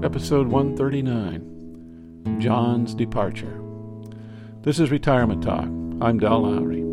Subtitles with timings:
[0.00, 3.60] Episode 139 John's Departure.
[4.62, 5.64] This is Retirement Talk.
[5.64, 6.84] I'm Dal Lowry.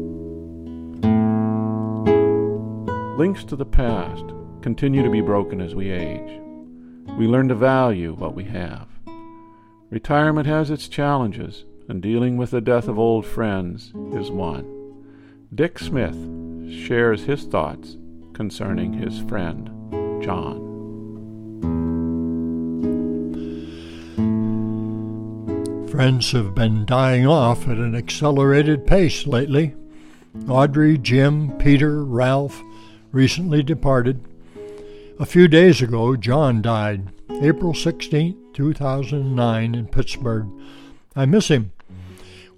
[3.16, 4.26] Links to the past
[4.64, 6.42] continue to be broken as we age.
[7.16, 8.88] We learn to value what we have.
[9.92, 14.66] Retirement has its challenges, and dealing with the death of old friends is one.
[15.54, 16.18] Dick Smith
[16.88, 17.98] shares his thoughts
[18.34, 19.70] concerning his friend,
[20.24, 20.75] John.
[25.96, 29.76] Friends have been dying off at an accelerated pace lately.
[30.46, 32.62] Audrey, Jim, Peter, Ralph
[33.14, 34.20] recently departed.
[35.22, 40.50] A few days ago, John died, April 16, 2009, in Pittsburgh.
[41.16, 41.72] I miss him.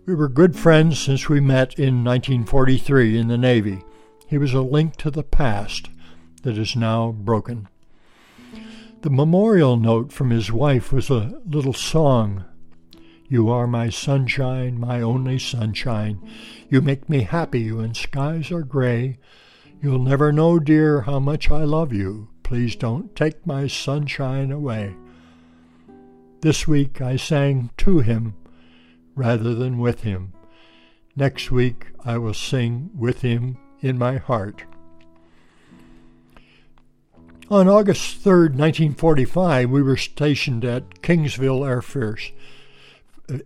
[0.07, 3.83] We were good friends since we met in 1943 in the Navy.
[4.25, 5.91] He was a link to the past
[6.41, 7.67] that is now broken.
[9.01, 12.43] The memorial note from his wife was a little song
[13.29, 16.19] you are my sunshine, my only sunshine.
[16.69, 19.19] You make me happy when skies are gray.
[19.81, 22.29] You'll never know, dear, how much I love you.
[22.43, 24.95] Please don't take my sunshine away.
[26.41, 28.35] This week I sang to him
[29.15, 30.31] rather than with him.
[31.15, 34.63] Next week I will sing with him in my heart.
[37.49, 42.31] On August 3, 1945, we were stationed at Kingsville Air Force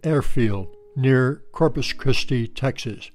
[0.04, 3.12] airfield near Corpus Christi, Texas.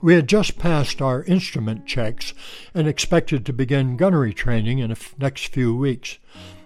[0.00, 2.32] We had just passed our instrument checks
[2.74, 6.18] and expected to begin gunnery training in the next few weeks.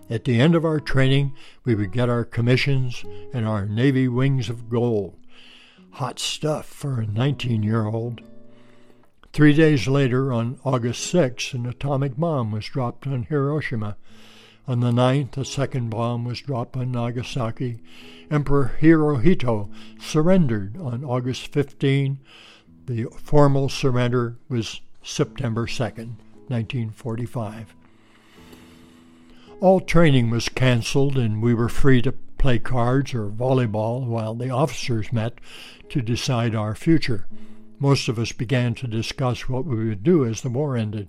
[0.08, 4.48] At the end of our training, we would get our commissions and our Navy wings
[4.48, 5.16] of gold.
[5.92, 8.20] Hot stuff for a 19 year old.
[9.32, 13.96] Three days later, on August 6, an atomic bomb was dropped on Hiroshima.
[14.66, 17.80] On the 9th, a second bomb was dropped on Nagasaki.
[18.30, 19.68] Emperor Hirohito
[20.00, 22.18] surrendered on August 15.
[22.86, 26.16] The formal surrender was September 2nd,
[26.48, 27.74] 1945.
[29.60, 34.50] All training was canceled, and we were free to play cards or volleyball while the
[34.50, 35.34] officers met
[35.90, 37.26] to decide our future.
[37.78, 41.08] Most of us began to discuss what we would do as the war ended.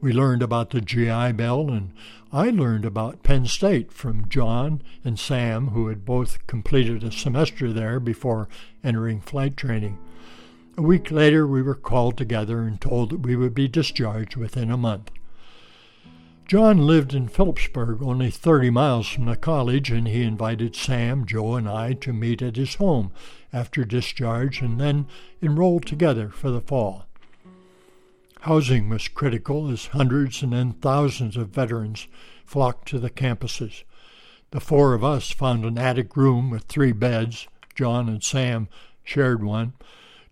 [0.00, 1.92] We learned about the GI Bill, and
[2.32, 7.72] I learned about Penn State from John and Sam, who had both completed a semester
[7.72, 8.48] there before
[8.82, 9.98] entering flight training.
[10.76, 14.70] A week later, we were called together and told that we would be discharged within
[14.70, 15.10] a month.
[16.46, 21.54] John lived in Philipsburg, only 30 miles from the college, and he invited Sam, Joe,
[21.54, 23.12] and I to meet at his home
[23.52, 25.06] after discharge and then
[25.40, 27.06] enroll together for the fall.
[28.44, 32.08] Housing was critical as hundreds and then thousands of veterans
[32.44, 33.84] flocked to the campuses.
[34.50, 37.48] The four of us found an attic room with three beds.
[37.74, 38.68] John and Sam
[39.02, 39.72] shared one.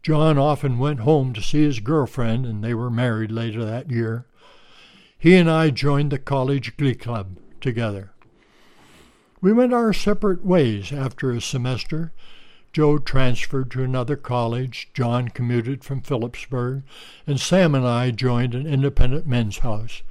[0.02, 4.26] John often went home to see his girlfriend, and they were married later that year.
[5.18, 8.12] He and I joined the college glee club together.
[9.40, 12.12] We went our separate ways after a semester.
[12.72, 16.83] Joe transferred to another college, John commuted from Philipsburg,
[17.27, 20.03] and Sam and I joined an independent men's house.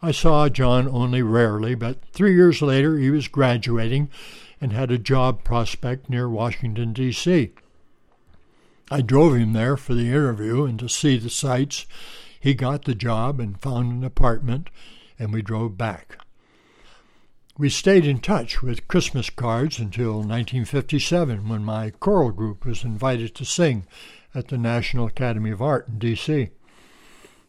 [0.00, 4.08] I saw John only rarely, but three years later he was graduating
[4.60, 7.50] and had a job prospect near Washington, D.C.
[8.90, 11.86] I drove him there for the interview and to see the sights.
[12.40, 14.68] He got the job and found an apartment,
[15.18, 16.23] and we drove back.
[17.56, 23.32] We stayed in touch with Christmas cards until 1957 when my choral group was invited
[23.36, 23.86] to sing
[24.34, 26.48] at the National Academy of Art in D.C.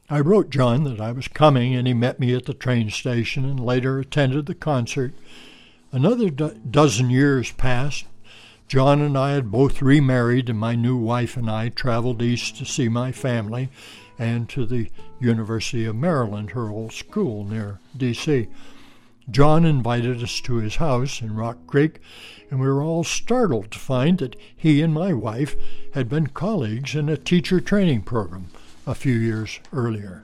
[0.08, 3.46] I wrote John that I was coming, and he met me at the train station
[3.46, 5.16] and later attended the concert.
[5.92, 8.06] Another do- dozen years passed.
[8.68, 12.66] John and I had both remarried, and my new wife and I traveled east to
[12.66, 13.70] see my family
[14.20, 18.50] and to the University of Maryland, her old school near D.C.
[19.30, 22.00] John invited us to his house in Rock Creek,
[22.52, 25.56] and we were all startled to find that he and my wife
[25.94, 28.48] had been colleagues in a teacher training program
[28.86, 30.24] a few years earlier.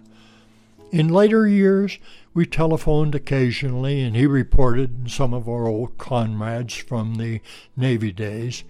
[0.92, 1.98] In later years,
[2.34, 7.42] we telephoned occasionally, and he reported some of our old comrades from the
[7.76, 8.64] Navy days.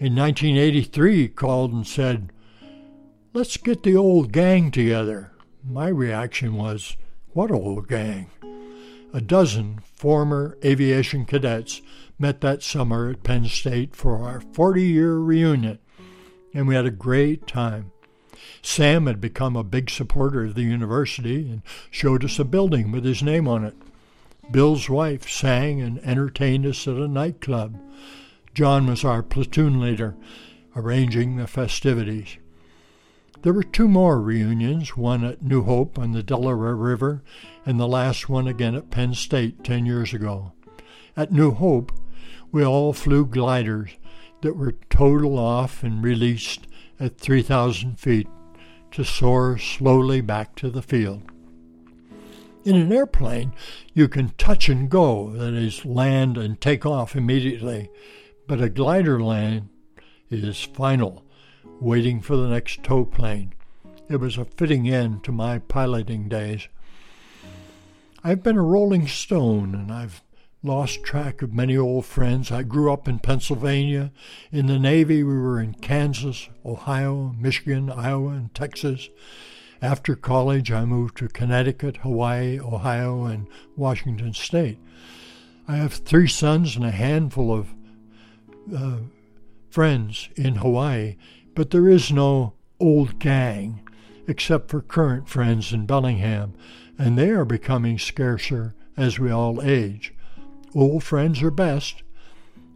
[0.00, 2.32] In 1983, he called and said,
[3.34, 5.32] Let's get the old gang together.
[5.68, 6.96] My reaction was,
[7.32, 8.30] What old gang?
[9.12, 11.80] A dozen former aviation cadets
[12.18, 15.78] met that summer at Penn State for our 40 year reunion,
[16.52, 17.90] and we had a great time.
[18.60, 23.04] Sam had become a big supporter of the university and showed us a building with
[23.04, 23.76] his name on it.
[24.50, 27.78] Bill's wife sang and entertained us at a nightclub.
[28.54, 30.16] John was our platoon leader,
[30.76, 32.36] arranging the festivities.
[33.42, 37.22] There were two more reunions, one at New Hope on the Delaware River,
[37.64, 40.52] and the last one again at Penn State ten years ago.
[41.16, 41.92] At New Hope,
[42.50, 43.90] we all flew gliders
[44.40, 46.66] that were totaled off and released
[46.98, 48.26] at 3,000 feet
[48.90, 51.22] to soar slowly back to the field.
[52.64, 53.52] In an airplane,
[53.94, 57.88] you can touch and go, that is, land and take off immediately,
[58.48, 59.68] but a glider land
[60.28, 61.24] is final,
[61.80, 63.52] waiting for the next tow plane.
[64.08, 66.68] It was a fitting end to my piloting days.
[68.24, 70.22] I've been a rolling stone and I've
[70.62, 72.50] lost track of many old friends.
[72.50, 74.10] I grew up in Pennsylvania.
[74.50, 79.08] In the Navy, we were in Kansas, Ohio, Michigan, Iowa, and Texas.
[79.80, 84.78] After college, I moved to Connecticut, Hawaii, Ohio, and Washington State.
[85.68, 87.68] I have three sons and a handful of
[88.74, 88.98] uh,
[89.70, 91.16] friends in Hawaii,
[91.58, 93.80] but there is no old gang
[94.28, 96.54] except for current friends in Bellingham,
[96.96, 100.14] and they are becoming scarcer as we all age.
[100.72, 102.04] Old friends are best.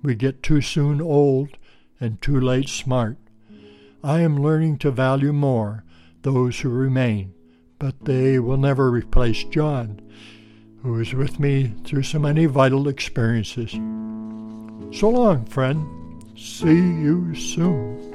[0.03, 1.51] We get too soon old
[2.01, 3.19] and too late smart.
[4.03, 5.85] I am learning to value more
[6.23, 7.35] those who remain,
[7.79, 10.01] but they will never replace John,
[10.83, 13.71] who is with me through so many vital experiences.
[14.99, 15.87] So long, friend.
[16.37, 18.12] See you soon.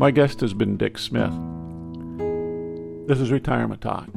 [0.00, 1.32] My guest has been Dick Smith.
[3.08, 4.08] This is Retirement Talk.